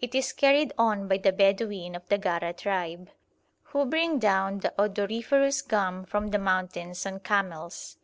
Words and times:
It 0.00 0.14
is 0.14 0.32
carried 0.32 0.72
on 0.78 1.08
by 1.08 1.16
the 1.16 1.32
Bedouin 1.32 1.96
of 1.96 2.08
the 2.08 2.18
Gara 2.18 2.52
tribe, 2.52 3.10
who 3.72 3.84
bring 3.84 4.20
down 4.20 4.60
the 4.60 4.72
odoriferous 4.80 5.60
gum 5.60 6.04
from 6.04 6.28
the 6.28 6.38
mountains 6.38 7.04
on 7.04 7.18
camels. 7.18 7.98